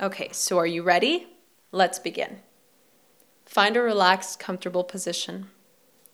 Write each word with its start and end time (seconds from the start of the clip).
Okay, 0.00 0.30
so 0.32 0.56
are 0.56 0.66
you 0.66 0.82
ready? 0.82 1.26
Let's 1.72 1.98
begin. 1.98 2.38
Find 3.44 3.76
a 3.76 3.82
relaxed, 3.82 4.40
comfortable 4.40 4.82
position. 4.82 5.50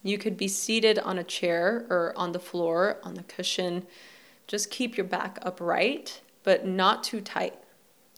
You 0.02 0.18
could 0.18 0.36
be 0.36 0.48
seated 0.48 0.98
on 0.98 1.18
a 1.18 1.24
chair 1.24 1.86
or 1.88 2.12
on 2.16 2.32
the 2.32 2.40
floor, 2.40 2.98
on 3.04 3.14
the 3.14 3.22
cushion. 3.22 3.86
Just 4.48 4.72
keep 4.72 4.96
your 4.96 5.06
back 5.06 5.38
upright, 5.42 6.20
but 6.42 6.66
not 6.66 7.04
too 7.04 7.20
tight. 7.20 7.54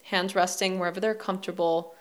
Hands 0.04 0.34
resting 0.34 0.78
wherever 0.78 1.00
they're 1.00 1.14
comfortable, 1.14 1.94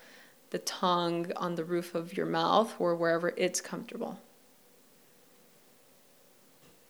the 0.51 0.59
tongue 0.59 1.33
on 1.35 1.55
the 1.55 1.65
roof 1.65 1.93
of 1.93 2.15
your 2.15 2.25
mouth 2.25 2.73
or 2.79 2.95
wherever 2.95 3.33
it's 3.35 3.59
comfortable. 3.59 4.17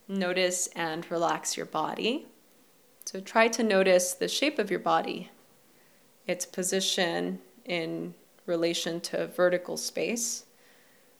Notice 0.07 0.67
and 0.75 1.09
relax 1.09 1.57
your 1.57 1.65
body. 1.65 2.27
So 3.05 3.19
try 3.19 3.47
to 3.47 3.63
notice 3.63 4.13
the 4.13 4.27
shape 4.27 4.59
of 4.59 4.69
your 4.69 4.79
body, 4.79 5.31
its 6.27 6.45
position 6.45 7.39
in 7.65 8.13
relation 8.45 8.99
to 9.01 9.27
vertical 9.27 9.77
space. 9.77 10.45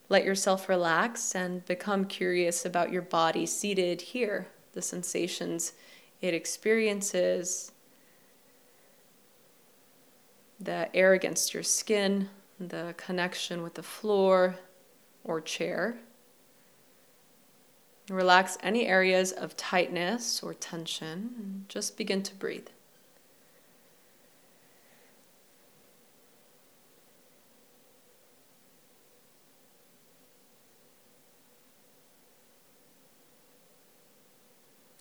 Let 0.09 0.23
yourself 0.23 0.69
relax 0.69 1.35
and 1.35 1.65
become 1.65 2.05
curious 2.05 2.65
about 2.65 2.91
your 2.91 3.01
body 3.01 3.45
seated 3.45 4.01
here, 4.01 4.47
the 4.73 4.81
sensations 4.81 5.73
it 6.21 6.33
experiences, 6.33 7.71
the 10.59 10.93
air 10.95 11.13
against 11.13 11.53
your 11.53 11.63
skin, 11.63 12.29
the 12.59 12.95
connection 12.97 13.61
with 13.61 13.75
the 13.75 13.83
floor 13.83 14.55
or 15.23 15.41
chair. 15.41 15.97
Relax 18.09 18.57
any 18.63 18.87
areas 18.87 19.31
of 19.31 19.57
tightness 19.57 20.41
or 20.41 20.53
tension 20.53 21.35
and 21.37 21.65
just 21.69 21.97
begin 21.97 22.23
to 22.23 22.33
breathe. 22.33 22.69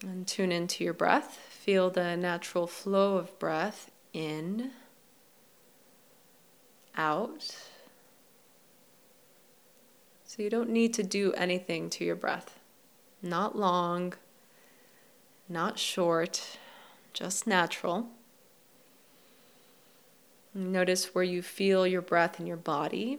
And 0.02 0.26
tune 0.26 0.52
into 0.52 0.84
your 0.84 0.92
breath. 0.92 1.38
Feel 1.48 1.90
the 1.90 2.16
natural 2.16 2.66
flow 2.66 3.16
of 3.16 3.38
breath 3.38 3.90
in, 4.12 4.70
out. 6.96 7.56
So 10.24 10.42
you 10.42 10.50
don't 10.50 10.70
need 10.70 10.92
to 10.94 11.02
do 11.02 11.32
anything 11.32 11.88
to 11.90 12.04
your 12.04 12.16
breath. 12.16 12.58
Not 13.22 13.56
long, 13.56 14.14
not 15.48 15.78
short, 15.78 16.58
just 17.12 17.46
natural. 17.46 18.08
Notice 20.52 21.14
where 21.14 21.24
you 21.24 21.42
feel 21.42 21.86
your 21.86 22.02
breath 22.02 22.40
in 22.40 22.46
your 22.46 22.56
body. 22.56 23.18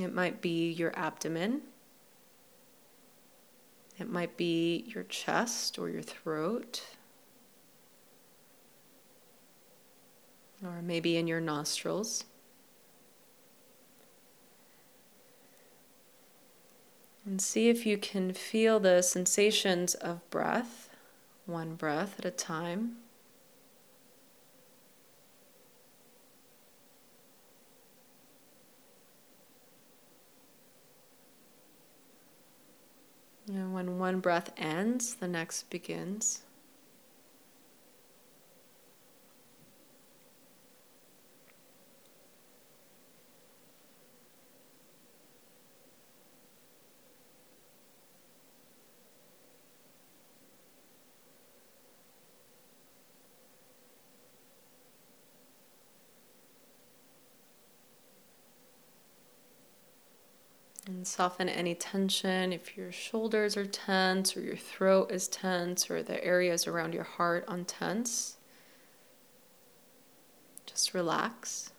It 0.00 0.14
might 0.14 0.40
be 0.40 0.70
your 0.70 0.96
abdomen. 0.96 1.62
It 3.98 4.08
might 4.08 4.36
be 4.36 4.84
your 4.86 5.02
chest 5.04 5.78
or 5.78 5.88
your 5.88 6.02
throat. 6.02 6.82
Or 10.64 10.80
maybe 10.82 11.16
in 11.16 11.26
your 11.26 11.40
nostrils. 11.40 12.24
And 17.26 17.42
see 17.42 17.68
if 17.68 17.84
you 17.84 17.98
can 17.98 18.32
feel 18.32 18.80
the 18.80 19.02
sensations 19.02 19.94
of 19.94 20.28
breath, 20.30 20.88
one 21.44 21.74
breath 21.74 22.18
at 22.18 22.24
a 22.24 22.30
time. 22.30 22.96
And 33.48 33.67
when 33.78 33.96
one 34.00 34.18
breath 34.18 34.50
ends, 34.56 35.14
the 35.14 35.28
next 35.28 35.70
begins. 35.70 36.40
And 60.88 61.06
soften 61.06 61.50
any 61.50 61.74
tension 61.74 62.50
if 62.50 62.74
your 62.74 62.90
shoulders 62.90 63.58
are 63.58 63.66
tense 63.66 64.34
or 64.34 64.40
your 64.40 64.56
throat 64.56 65.10
is 65.10 65.28
tense 65.28 65.90
or 65.90 66.02
the 66.02 66.24
areas 66.24 66.66
around 66.66 66.94
your 66.94 67.04
heart 67.04 67.44
on 67.46 67.66
tense. 67.66 68.38
Just 70.64 70.94
relax. 70.94 71.72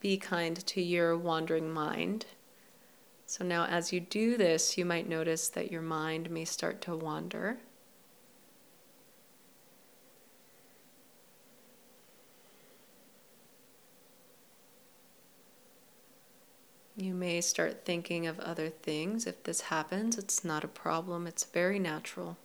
Be 0.00 0.16
kind 0.16 0.56
to 0.66 0.82
your 0.82 1.16
wandering 1.16 1.70
mind. 1.70 2.26
So 3.24 3.44
now, 3.44 3.64
as 3.66 3.92
you 3.92 4.00
do 4.00 4.36
this, 4.36 4.76
you 4.76 4.84
might 4.84 5.08
notice 5.08 5.48
that 5.50 5.70
your 5.70 5.82
mind 5.82 6.32
may 6.32 6.46
start 6.46 6.80
to 6.82 6.96
wander. 6.96 7.58
You 16.98 17.14
may 17.14 17.40
start 17.40 17.84
thinking 17.84 18.26
of 18.26 18.40
other 18.40 18.70
things. 18.70 19.24
If 19.24 19.44
this 19.44 19.60
happens, 19.60 20.18
it's 20.18 20.44
not 20.44 20.64
a 20.64 20.68
problem, 20.68 21.28
it's 21.28 21.44
very 21.44 21.78
natural. 21.78 22.36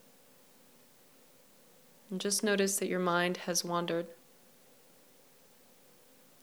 And 2.11 2.21
just 2.21 2.43
notice 2.43 2.77
that 2.77 2.87
your 2.87 2.99
mind 2.99 3.37
has 3.47 3.65
wandered. 3.65 4.05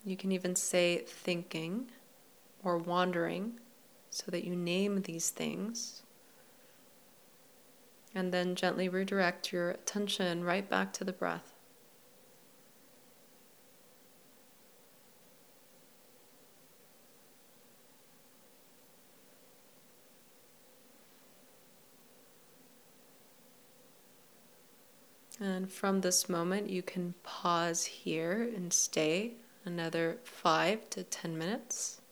You 0.05 0.17
can 0.17 0.33
even 0.33 0.57
say 0.57 1.05
thinking 1.07 1.93
or 2.65 2.79
wandering 2.79 3.61
so 4.11 4.25
that 4.33 4.43
you 4.43 4.57
name 4.57 5.03
these 5.03 5.31
things. 5.31 6.03
And 8.13 8.35
then 8.35 8.57
gently 8.57 8.89
redirect 8.89 9.53
your 9.53 9.71
attention 9.71 10.43
right 10.43 10.69
back 10.69 10.93
to 10.95 11.05
the 11.05 11.13
breath. 11.13 11.60
And 25.43 25.73
from 25.73 26.03
this 26.03 26.29
moment, 26.29 26.69
you 26.69 26.83
can 26.83 27.15
pause 27.23 27.85
here 27.87 28.43
and 28.55 28.71
stay 28.71 29.33
another 29.65 30.19
five 30.23 30.91
to 30.91 31.03
ten 31.03 31.39
minutes. 31.39 32.03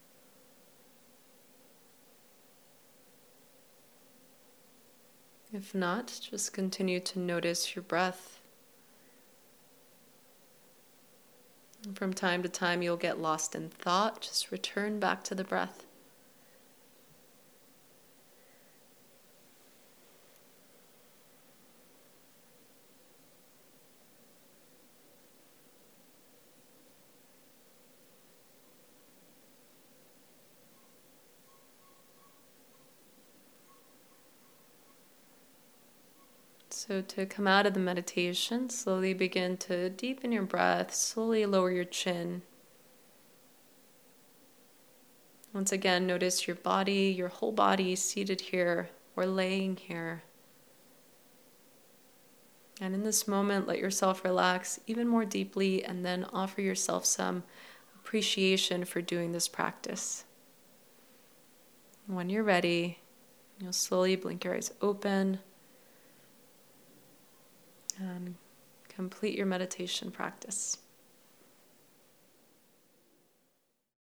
If 5.52 5.74
not, 5.74 6.20
just 6.30 6.54
continue 6.54 7.00
to 7.00 7.18
notice 7.18 7.76
your 7.76 7.82
breath. 7.82 8.40
From 11.94 12.12
time 12.12 12.42
to 12.42 12.48
time, 12.48 12.82
you'll 12.82 12.96
get 12.96 13.20
lost 13.20 13.54
in 13.54 13.68
thought. 13.68 14.22
Just 14.22 14.50
return 14.50 14.98
back 14.98 15.22
to 15.24 15.34
the 15.34 15.44
breath. 15.44 15.84
So, 36.70 37.00
to 37.00 37.24
come 37.24 37.46
out 37.46 37.64
of 37.64 37.72
the 37.72 37.80
meditation, 37.80 38.68
slowly 38.68 39.14
begin 39.14 39.56
to 39.58 39.88
deepen 39.88 40.32
your 40.32 40.42
breath, 40.42 40.94
slowly 40.94 41.46
lower 41.46 41.70
your 41.70 41.84
chin. 41.84 42.42
Once 45.54 45.72
again, 45.72 46.06
notice 46.06 46.46
your 46.46 46.56
body, 46.56 47.14
your 47.16 47.28
whole 47.28 47.52
body 47.52 47.96
seated 47.96 48.42
here 48.42 48.90
or 49.16 49.24
laying 49.24 49.76
here. 49.76 50.22
And 52.80 52.94
in 52.94 53.02
this 53.02 53.26
moment, 53.26 53.66
let 53.66 53.78
yourself 53.78 54.22
relax 54.22 54.78
even 54.86 55.08
more 55.08 55.24
deeply 55.24 55.82
and 55.82 56.04
then 56.04 56.26
offer 56.32 56.60
yourself 56.60 57.06
some 57.06 57.44
appreciation 57.96 58.84
for 58.84 59.00
doing 59.00 59.32
this 59.32 59.48
practice. 59.48 60.24
When 62.06 62.28
you're 62.28 62.44
ready, 62.44 62.98
you'll 63.58 63.72
slowly 63.72 64.16
blink 64.16 64.44
your 64.44 64.54
eyes 64.54 64.70
open 64.82 65.40
and 67.98 68.34
complete 68.88 69.36
your 69.36 69.46
meditation 69.46 70.10
practice. 70.10 70.78